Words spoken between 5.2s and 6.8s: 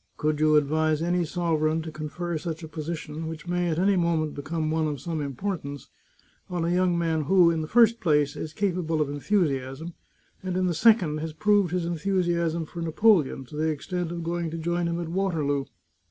im portance, on a